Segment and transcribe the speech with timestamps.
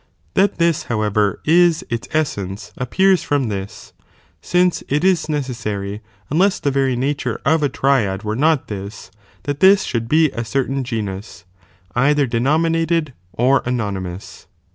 [0.33, 3.93] That this however is its essence appears from this,
[4.41, 9.11] since it is neces sary, unless the very nature of a triad were not this,
[9.43, 11.45] that this should be a certain genus,
[11.95, 14.47] either denominated or anonymous.